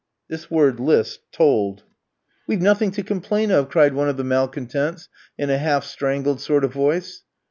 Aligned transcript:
This 0.29 0.49
word 0.49 0.79
"list" 0.79 1.19
told. 1.31 1.83
"We've 2.47 2.59
nothing 2.59 2.89
to 2.89 3.03
complain 3.03 3.51
of!" 3.51 3.69
cried 3.69 3.93
one 3.93 4.09
of 4.09 4.17
the 4.17 4.23
malcontents, 4.23 5.09
in 5.37 5.51
a 5.51 5.59
half 5.59 5.83
strangled 5.85 6.41
sort 6.41 6.63
of 6.63 6.73
voice. 6.73 7.21